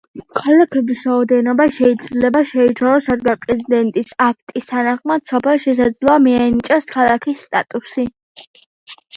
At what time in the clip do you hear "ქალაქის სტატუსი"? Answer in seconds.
6.97-8.09